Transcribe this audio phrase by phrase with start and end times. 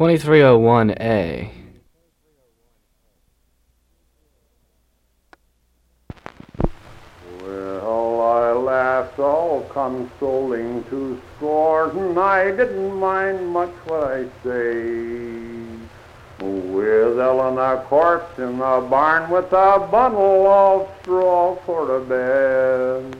[0.00, 1.50] 2301A.
[7.42, 11.98] Well, I laughed all consoling to scorn.
[11.98, 15.20] And I didn't mind much what I say.
[16.40, 23.16] With Eleanor corpse in the barn with a bundle of straw for the bed.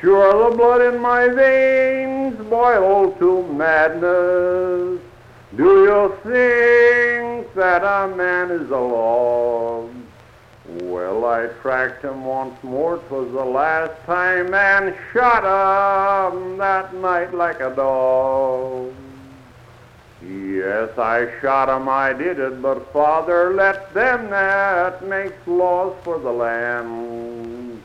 [0.00, 5.05] Sure, the blood in my veins boiled to madness.
[5.54, 9.90] Do you think that a man is a log?
[10.82, 17.32] Well, I tracked him once more, 'twas the last time, and shot him that night
[17.32, 18.92] like a dog.
[20.20, 26.18] Yes, I shot him, I did it, but Father, let them that makes laws for
[26.18, 27.80] the land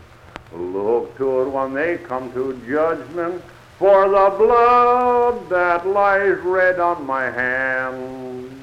[0.51, 3.43] look to it when they come to judgment
[3.81, 8.61] for the blood that lies red on my hand.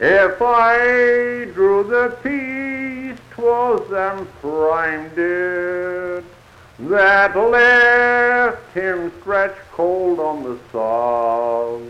[0.00, 6.24] If I drew the peace, 'twas them primed it
[6.80, 11.82] that left him stretched cold on the sod.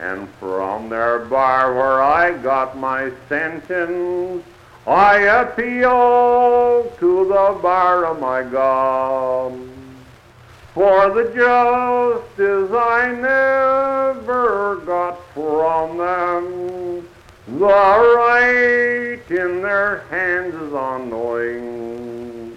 [0.00, 4.42] And from their bar where I got my sentence,
[4.84, 9.52] I appeal to the bar of my God.
[10.74, 17.06] For the justice I never got from them,
[17.58, 22.56] the right in their hands is unknowing.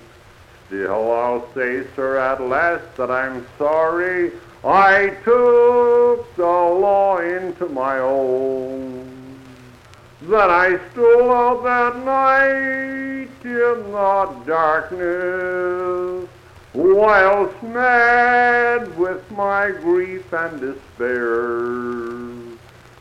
[0.68, 4.32] Still I'll say, sir, at last that I'm sorry
[4.64, 9.40] I took the law into my own.
[10.22, 16.30] That I stole out that night in the darkness,
[16.76, 21.56] whilst mad with my grief and despair.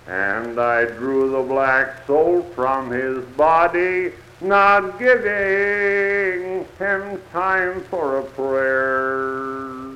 [0.06, 8.22] And I drew the black soul from his body, not giving him time for a
[8.22, 9.94] prayer.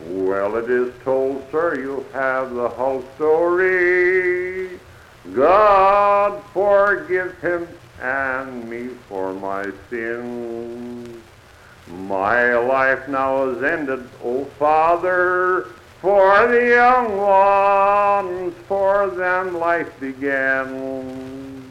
[0.00, 4.78] Well, it is told, sir, you have the whole story.
[5.34, 7.68] God forgive him
[8.00, 11.17] and me for my sins.
[12.08, 15.66] My life now is ended, O Father,
[16.00, 21.70] for the young ones, for them life began.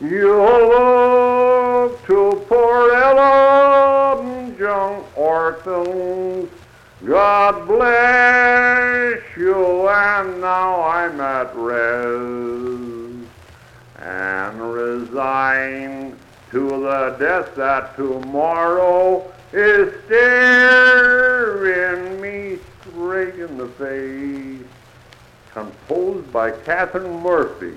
[0.00, 6.50] You look to poor Ellen, young orphans,
[7.04, 13.28] God bless you, and now I'm at rest
[13.98, 16.16] and resigned
[16.52, 24.66] to the death that tomorrow is staring me straight in the face.
[25.52, 27.76] Composed by Catherine Murphy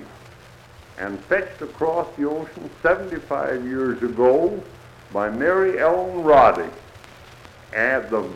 [0.98, 4.60] and fetched across the ocean 75 years ago
[5.12, 6.68] by Mary Ellen Roddy.
[7.72, 8.28] And the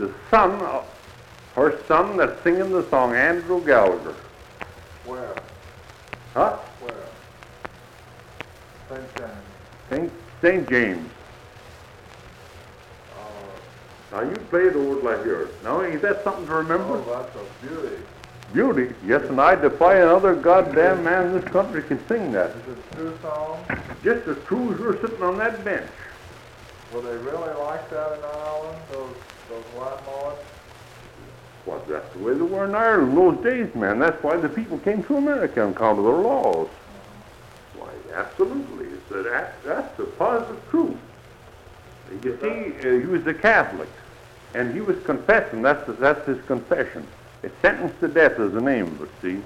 [0.00, 0.86] the son, of,
[1.54, 4.14] her son that's singing the song, Andrew Gallagher.
[5.04, 5.34] Where?
[6.32, 6.56] Huh?
[6.80, 6.94] Where?
[8.88, 9.16] St.
[9.16, 9.30] James.
[9.90, 10.12] St.
[10.40, 10.66] St.
[10.70, 11.10] James.
[14.12, 15.50] Now you played old like yours.
[15.62, 17.02] Now ain't that something to remember?
[17.06, 17.96] oh, that's a beauty.
[18.52, 18.94] Beauty.
[19.06, 22.50] Yes, and I defy another goddamn man in this country can sing that.
[22.50, 23.68] Is it true songs?
[24.02, 25.88] Just as true as you're sitting on that bench.
[26.92, 29.14] Were they really like that in Ireland, those,
[29.48, 30.40] those white mods?
[31.64, 34.00] Well, that's the way they were in Ireland in those days, man.
[34.00, 36.66] That's why the people came to America on account of their laws.
[36.66, 37.84] Uh-huh.
[37.84, 38.86] Why, absolutely.
[38.86, 40.96] It's a, that, that's the positive truth.
[42.10, 43.88] You see, uh, he was a Catholic,
[44.54, 45.62] and he was confessing.
[45.62, 47.06] That's, that's his confession.
[47.42, 49.42] It's sentenced to death is the name it, see?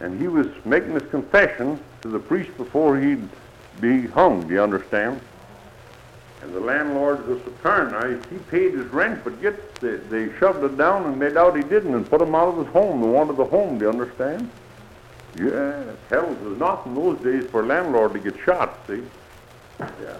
[0.00, 3.28] And he was making his confession to the priest before he'd
[3.80, 5.20] be hung, do you understand?
[6.42, 7.90] And the landlord was a.
[7.92, 11.54] Now, he paid his rent, but yet they, they shoved it down and made out
[11.54, 13.02] he didn't and put him out of his home.
[13.02, 14.50] They wanted the home, do you understand?
[15.38, 19.02] Yeah, hell, it was not in those days for a landlord to get shot, see?
[19.78, 20.16] Yeah.